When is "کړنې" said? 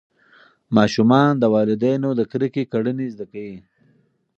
2.71-3.05